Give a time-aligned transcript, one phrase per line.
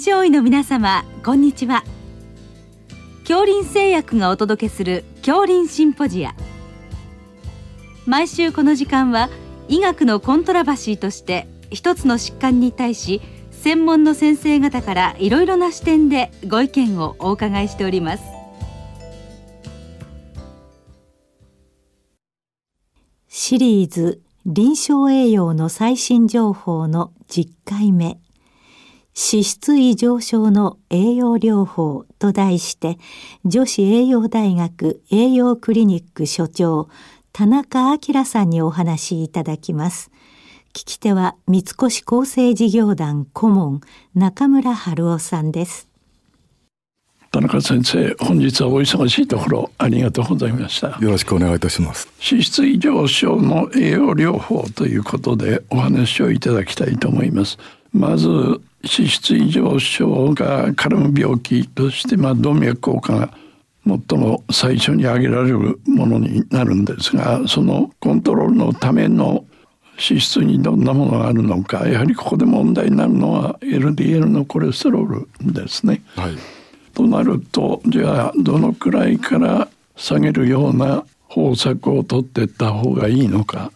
[0.00, 1.84] 症医の皆様こんにちは。
[3.28, 6.34] 恐林製薬がお届けする恐林シンポジア。
[8.06, 9.28] 毎週この時間は
[9.68, 18.22] 医学のコントラバシーとして一つの疾患に対し専門の先生方からいろいろな視点でご意見をお伺いしております。
[23.28, 28.18] シリーズ臨床栄養の最新情報の10回目。
[29.14, 32.98] 脂質異常症の栄養療法と題して
[33.44, 36.88] 女子栄養大学栄養クリニック所長
[37.32, 40.10] 田中明さんにお話しいただきます。
[40.72, 41.74] 聞き手は三越
[42.06, 43.80] 厚生事業団顧問
[44.14, 45.88] 中村春夫さんです。
[47.32, 50.98] 田中先生本日はお忙しいところありがとうございました。
[51.00, 52.08] よろしくお願いいたします。
[52.20, 57.58] 脂質異常症の栄養療法ということでお話をいただきたいと思います
[57.92, 63.34] まず脂質異常症が絡む病気として、まあ、動脈硬化が
[63.86, 69.44] 最も最初に挙げられるものになるんですがそのコントロールのための
[70.00, 76.02] 脂質にどんなものがあるのかやはりここで問題になるのは LDL のコレステロールですね。
[76.16, 76.36] はい、
[76.94, 83.70] となるとじゃあどのくらいから下げるような方策を取っていった方がいいのか、はい、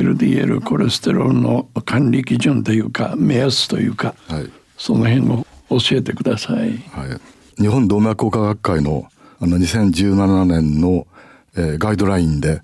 [0.00, 6.78] LDL コレステロールの管理基準というか目安というか、はい、その辺を教えてください。
[6.90, 7.18] は
[7.58, 11.06] い、日本動脈硬化学会のあの2017年の、
[11.56, 12.62] えー、ガイドラインで、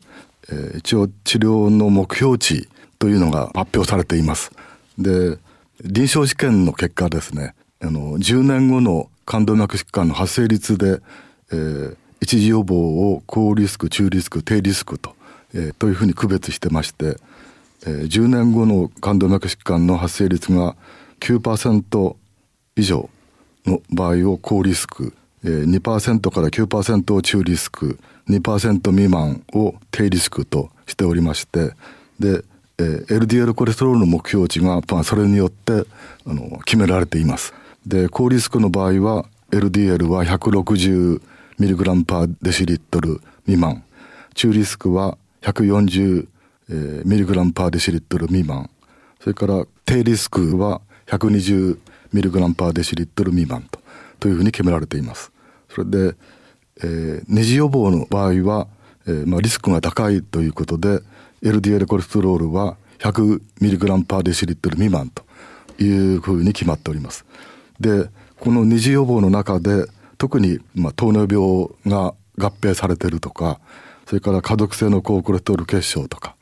[0.51, 4.53] えー、一応治療の目標値というのが発表されています。
[4.99, 5.39] で
[5.85, 11.01] 臨床試験の結果ですねあの10年後の冠動脈疾患の発生率で、
[11.51, 12.77] えー、一時予防
[13.13, 15.15] を高リスク中リスク低リスクと、
[15.55, 17.17] え、というふうに区別してまして、
[17.87, 20.77] え、10年後の冠動脈疾患の発生率が
[21.21, 22.17] 9%
[22.77, 23.09] 以上
[23.67, 25.15] の場合を高リスク
[25.45, 27.99] 2%から9%を中リスク
[28.29, 31.73] 2%未満を低リスクとしておりまして
[32.19, 32.45] で、
[32.79, 35.85] LDL コレステロールの目標値が、まあ、それによって
[36.27, 37.55] あの決められています。
[37.87, 43.85] で高リスクの場合は LDL は 160mg パーデシリットル未満
[44.35, 48.71] 中リスクは 140mg パーデシリットル未満
[49.21, 53.83] それから低リスクは 120mg パーデシリットル未満と
[54.23, 55.33] というふうに決められています。
[55.69, 56.15] それで、
[56.79, 58.69] えー、ネジ予防の場合は、
[59.07, 61.01] えーまあ、リスクが高いということで
[61.43, 65.25] LDL コレステロールは 100mg パーデシリットル未満と
[65.83, 67.25] いうふうに決まっております。
[67.81, 68.09] で
[68.39, 69.87] この二次予防の中で
[70.19, 73.59] 特に、まあ、糖尿病が合併されてるとか
[74.13, 76.37] それから家族性の高コレステロール血症とか、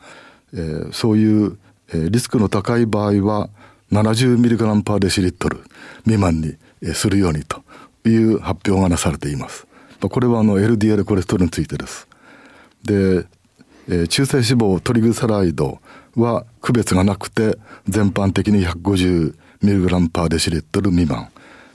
[0.53, 1.57] えー、そういう、
[1.91, 3.49] えー、リスクの高い場合は
[3.93, 5.61] 70mg パーデシリットル
[5.99, 7.63] 未満に、えー、するようにと
[8.09, 9.69] いう発表がなされています。
[10.01, 12.09] これはあの LDL コレステロールについてです。
[12.83, 13.25] で、
[13.89, 15.79] えー、中性脂肪トリグサライド
[16.17, 17.57] は区別がなくて
[17.89, 21.29] 全般的に 150mg パーデシリットル未満。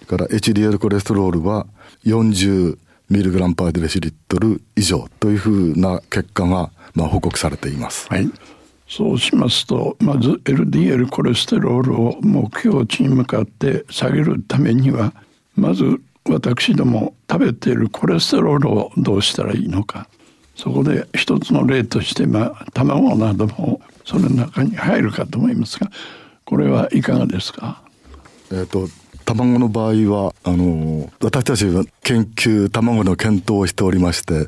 [0.08, 1.68] から HDL コレステロールは
[3.12, 8.08] 40mg パーデシリットル以上というふうな結果がまあ報告されています。
[8.10, 8.30] はい。
[8.88, 15.14] そうしますとまず LDL コレステロールを目標値に向かって下げるためには
[15.56, 16.00] まず
[16.30, 20.08] 私ども食べているコレステロールをどうしたらいいのか
[20.56, 25.90] そこで一つの例としてまあ卵などもその中に入るかと思いますが
[26.46, 27.82] これはいかがですか？
[28.52, 28.88] えっ、と
[29.26, 34.48] 卵の場合はあの私たちは研究卵の検討をしておりまして、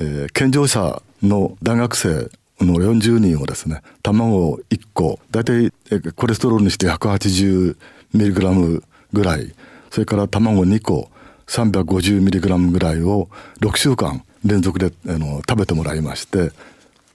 [0.00, 2.30] えー、健常者の大学生
[2.60, 5.72] の40人をですね卵1個大体
[6.14, 9.54] コレステロールにして 180mg ぐらい
[9.90, 11.10] それから卵2個
[11.46, 13.28] 350mg ぐらいを
[13.60, 16.52] 6週間連続であの食べてもらいまして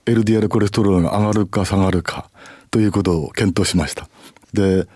[0.06, 2.28] LDL コレステロールが上がるか下がるか
[2.70, 4.08] ということを検討しました。
[4.52, 4.86] で、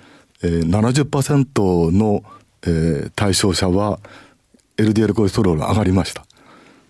[0.42, 2.22] えー、70%の、
[2.62, 3.98] えー、対象者は
[4.76, 6.24] LDL コレステロールが上がりました。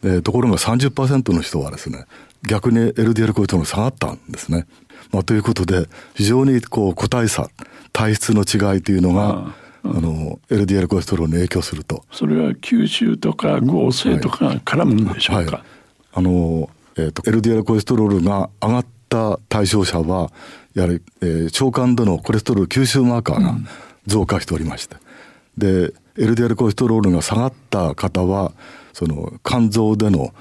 [0.03, 2.05] でところが30%の人はですね
[2.47, 4.67] 逆に LDL コレステロール下がったんですね。
[5.11, 7.49] まあ、ということで非常にこう個体差
[7.93, 9.55] 体質の違いというのが
[9.85, 12.05] あの LDL コレステロールに影響すると。
[12.13, 15.47] それは吸収とか合成とかが絡むんでしょうか、はい。
[15.47, 15.63] はい、
[16.15, 20.31] あの、えーと、LDL コレステロールが上がった対象者は
[20.79, 23.57] やはり、えー、腸管でのコレステロール吸収マーカーが
[24.07, 24.97] 増加しておりまして、
[25.59, 28.53] うん、で LDL コレステロールが下がった方は
[28.93, 30.33] その肝臓でのいわ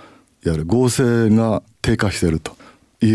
[0.44, 2.56] ゆる合成が低下していると
[3.04, 3.12] い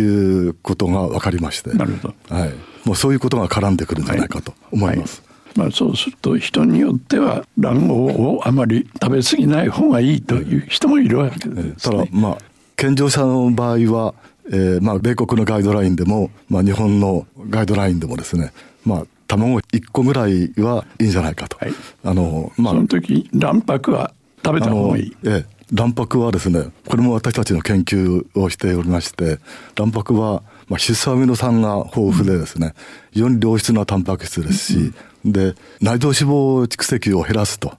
[0.48, 1.72] うことが分かりまして。
[1.72, 2.54] なるほど、はい、
[2.84, 5.22] もうそういうことが絡んでくるんじゃないかと思います。
[5.24, 5.58] はい。
[5.58, 12.38] まあ、そうすると人によっては卵黄をあまり食べ過ぎない方がいいという人もいるわけです、ね、ただまあ
[12.76, 14.14] 健常者の場合は、
[14.48, 18.52] えー、まあ米国のガイドラインでも、まあ、日本のガイドラインでもですね
[18.84, 21.56] まあ卵1個ぐらいはいいんじゃないかと。
[21.58, 21.74] はい、
[22.04, 24.12] あのまあ、その時卵白は
[24.44, 25.16] 食べた方がいい？
[25.24, 29.38] ええ卵白はですねこれも私たちの研究をしておりまして
[29.74, 30.42] 卵白は、まあ、
[30.72, 32.74] 脂質アミノ酸が豊富でですね、
[33.12, 34.92] 非常に良質なタンパク質ですし、
[35.24, 37.72] で内臓脂肪蓄積を減らすと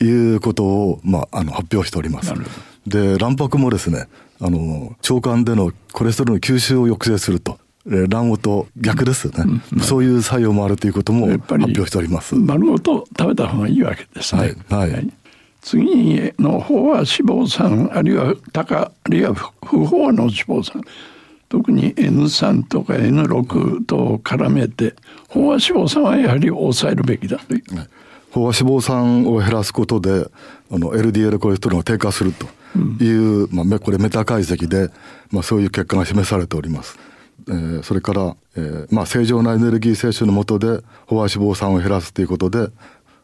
[0.00, 2.32] いうことを、まあ、あの発表しております。
[2.86, 4.08] で卵白もですね
[4.40, 7.58] あの腸管でのコレステロールの吸収を抑制すると。
[8.08, 12.34] 卵黄と逆ですよね、うん、そういう作用もあるということも発表しております。
[12.34, 15.12] 丸ごと食べた方がいいわけですね、はい、はい、
[15.62, 20.82] 次の方は脂肪酸あるいは高あるいは不飽和の脂肪酸。
[21.48, 24.94] 特に N3 とか N6 と絡めて
[25.28, 27.88] 飽和脂肪酸はやはり抑えるべきだという、はい。
[28.32, 30.26] 飽和脂肪酸を減らすことで
[30.70, 34.90] あの LDL コレステロールが低下するという、うん、まあ、これメタ解析で、
[35.30, 36.98] まあ、そういう結果が示されております。
[37.48, 40.80] えー、それから、えーまあ、正常なエネルギー摂取のもとで飽
[41.10, 42.70] 和脂肪酸を減らすということで、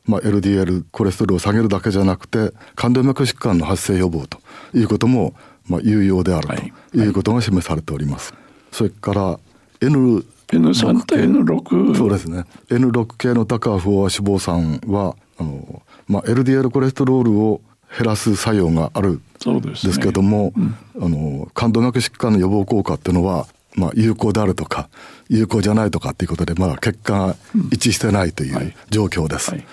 [0.06, 4.38] まあ、LDL コレステロールを下げるだけじゃなくて冠動脈疾患の発生予防と
[4.76, 5.34] いうことも、
[5.68, 6.48] まあ、有用である
[6.92, 8.32] ということが示されております。
[8.32, 9.40] はいはい、それから
[9.80, 17.62] N N3 と N6 そうですね N6 系の高不飽和脂肪酸はあの、まあ、LDL コレステロールを
[17.96, 24.88] 減らす作用があるんですけども、ねうん、あの冠動脈疾患の予防効果っていうのは、まあ、有効であるとか
[25.28, 27.36] 有効じゃないとかっていうことでまだ結果が
[27.70, 29.52] 一致してないという状況です。
[29.52, 29.66] うんはい。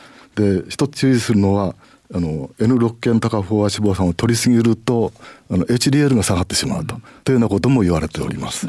[0.43, 1.75] はい、で一つ注意するのは
[2.13, 5.13] あの N6 系の高不飽和脂肪酸を取りすぎると
[5.49, 8.67] あの HDL が下がってしまうと、うん、というようなことも言われております。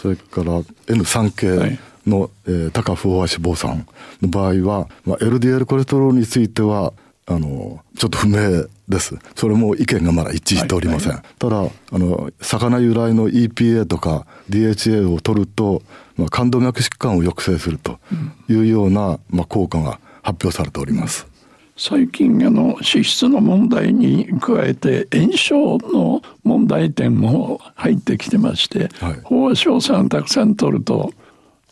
[0.00, 3.86] それから N3 系の、はい、えー、高不飽和脂肪酸
[4.22, 6.92] の場合は、まあ、LDL コレステロールについては
[7.26, 9.16] あのちょっと不明です。
[9.34, 11.08] それも意見がまだ一致しておりません。
[11.10, 11.56] はいはい、ただ
[11.92, 15.82] あの魚由来の EPA とか DHA を取ると、
[16.16, 17.98] まあ、冠動脈疾患を抑制すると
[18.48, 21.26] いうような、まあ、効果が発表されております。
[21.80, 31.12] 最近あの脂質の問題に加えて炎症の問題点も入ってきてまして、はい、飽和脂肪酸をたくさん取ると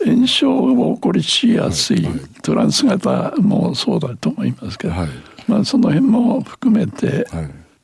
[0.04, 5.08] 炎症を起こりしやすい、はいはい、トランス型もそうだと思いますけど、はい、
[5.46, 7.26] まあ、その辺も含めて、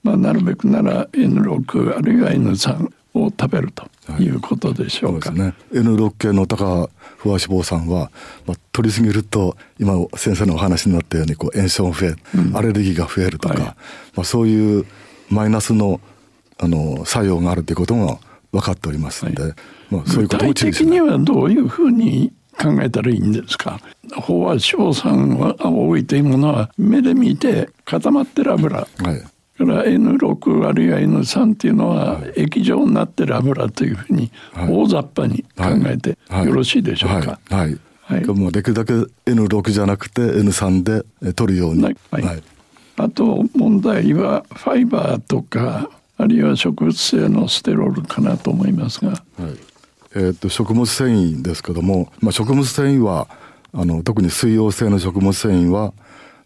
[0.03, 3.87] まあ、なるべくなら N6 あるいは N3 を食べると
[4.21, 4.29] い。
[4.31, 5.31] うことでしょうか。
[5.31, 8.11] はい、ね、N6 系の高不和脂肪酸は、
[8.47, 13.75] まあ、取りすぎると今先生のお話になったようにこう炎症が増える、うん、アレルギーが増えるとか、はい、ま
[14.23, 14.87] あ、そういう
[15.29, 16.01] マイナスの
[16.59, 18.19] あの作用があるということが
[18.53, 19.53] 分かっておりますので、はい、
[19.91, 23.81] まあ、そういうことを注意的にはどういうふうに考えたらいいんですか？
[24.11, 37.41] 飽和脂肪酸が多いというものは目で見て固まってる油、はい、から N6 あるいは N3 っていうのは液状になってる油というふうに大雑把に考えてよろしいでしょうか？
[37.49, 38.93] はい、はい、もうできるだけ
[39.27, 41.83] N6 じゃなくて N3 で取るように。
[41.83, 42.43] はい、はい、
[42.99, 45.89] あと問題はファイバーとか
[46.19, 49.11] あるいは植物性のステロールかなと思いますが。
[49.11, 49.23] はい
[50.15, 53.29] えーと、食物繊維ですけども、まあ、食物繊維は
[53.73, 55.95] あの特に水溶性の食物繊維は、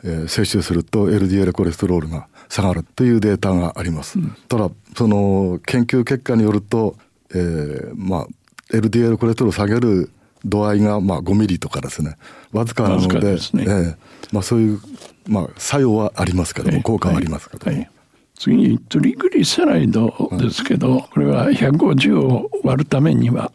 [0.04, 4.18] えー、摂取すると LDL コレステロールが下がるというデータがあります。
[4.18, 6.96] うん、ただその研究結果によると、
[7.34, 8.26] えー、まあ
[8.70, 10.10] LDL コレステロールを下げる
[10.44, 12.16] 度合いがまあ5ミリとかですね。
[12.52, 13.36] わずかなので、ね。
[13.36, 13.96] えー、
[14.32, 14.80] まあ、そういう、
[15.26, 17.72] まあ、作用はありますけども、効果はありますけども。
[17.72, 17.95] はいはい
[18.38, 23.52] 次にトリグリセライドですけど、はい、これは150を割るためには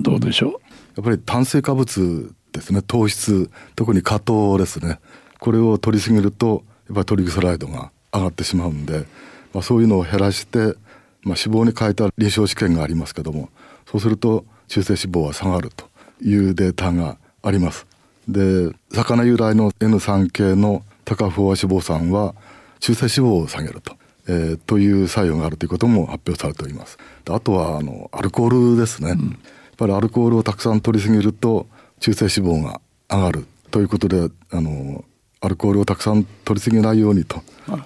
[0.00, 0.62] どうでしょう、はい、
[0.96, 2.82] やっぱり炭水化物ですね。
[2.82, 3.50] 糖質。
[3.76, 5.00] 特に果糖ですね。
[5.40, 9.04] これを取りすぎるとやっぱりトリグリセライドが上がってしまうんで、
[9.52, 10.72] まあ、そういうのを減らして、まあ、
[11.24, 13.50] 脂肪に変えた臨床試験がありますけども
[13.86, 15.86] そうすると中性脂肪は下がると
[16.22, 17.86] いうデータがあります。
[18.26, 22.34] で魚由来の N3 系の高不飽和脂肪酸は
[22.80, 26.98] 中性脂肪を下げると、えー、という作用があるということも発表されております。
[27.28, 29.38] あとはあのアルコールですね、うん、やっ
[29.76, 31.66] ぱりアルコールをたくさん取りすぎると
[32.00, 35.04] 中性脂肪が上がるということであの
[35.40, 37.42] アルコールをたくさん取りすぎないようにと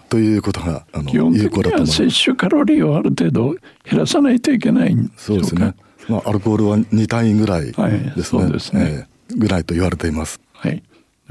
[0.08, 3.54] ということがあの基本的には摂取カロリーをある程度
[3.84, 5.74] 減らさないといけないんそうですね、
[6.08, 9.06] まあ、アルコールは2単位ぐらいですね,、はいそうですね。
[9.30, 10.40] えー、ぐらいと言われています。
[10.52, 10.76] はい。
[10.76, 10.82] で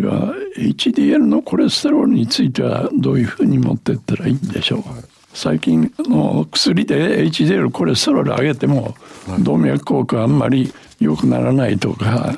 [0.06, 8.96] は HDL のコレステロールについてはどういうふうに持っていったらいいんでしょう、はい、最近の薬で HDL コレステロール上げても
[9.40, 12.38] 動脈硬化あんまり良くならないとか、はい、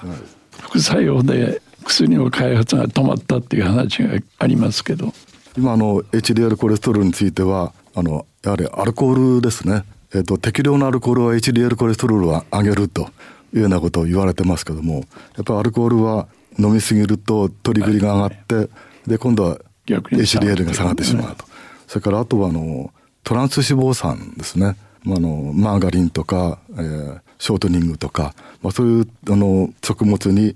[0.62, 5.14] 副作用で薬の開発が止まったっていう話がありますけど。
[5.58, 13.10] 今あの HDL コレステロールについてはあのやはりアルコールですね、えーと、適量のアルコールは HDL コレステロールは上げると
[13.54, 15.02] いうようなことを言われてますけどもや
[15.42, 18.70] っぱりアルコールは飲みすぎると取り繰りが上がって、はい、
[19.08, 21.46] で今度は HDL が下がってしまうと、
[21.88, 22.92] それからあとはあの
[23.24, 30.56] トランス脂肪酸ですね、まあ、あのマーガリンとか、えー、ショートニングとか、まあ、そういうあの食物に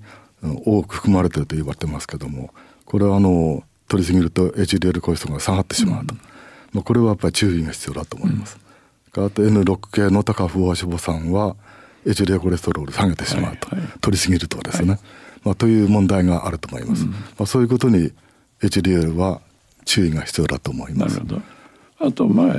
[0.65, 2.53] 多く含まれていると言われてますけども
[2.85, 6.21] これはあの取りすぎると HDL コレステロールが下がってしまうと、うん、
[6.73, 8.59] まあ、これはやっぱり注意が必要だと思います。
[9.15, 11.55] うん、あと N6 系の高不飽脂肪酸は
[12.05, 14.99] HDL コレステロール下げてしまうと、はいはい、取りすぎるとですね、はい、
[15.43, 17.03] まあ、という問題があると思います。
[17.03, 18.11] うん、まあ、そういうことに
[18.61, 19.41] HDL は
[19.85, 21.21] 注意が必要だと思います。
[21.99, 22.55] あとまあ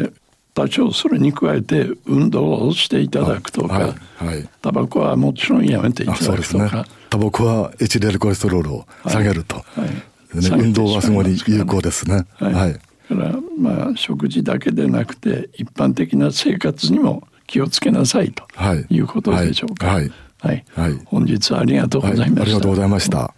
[0.55, 9.81] 多少それに加えて運動をしていただくとか、はいはい、タバコはもちろんやめていただくとか、ね、タバコは HDL コレステロールを下げると、はい。
[9.81, 9.95] はい
[10.35, 12.27] ね、運動はすごい有効ですね。
[12.35, 12.81] はい、はい、か
[13.15, 18.45] らまあ食事だけでなくて一般的な生活にも気をつけなさいと
[18.91, 19.01] い。
[19.01, 19.87] うことでしょうか。
[19.87, 20.11] はい、
[20.45, 22.43] はい、はい、本日はありがとうございました。
[22.43, 23.35] ありがとうございました。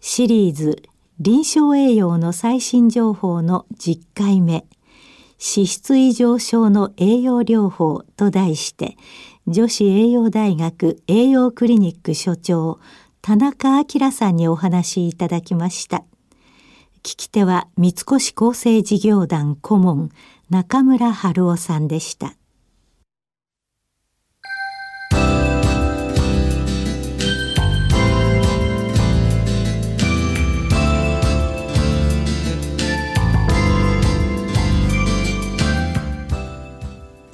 [0.00, 0.82] シリーズ
[1.18, 4.66] 臨床栄養の最新情報の10回目。
[5.40, 8.96] 脂質異常症の栄養療法と題して
[9.46, 12.78] 女子栄養大学栄養クリニック所長
[13.20, 16.04] 田中明さんにお話いただきました。
[16.98, 18.04] 聞き手は三越
[18.34, 20.10] 厚生事業団顧問
[20.50, 22.34] 中村春夫さんでした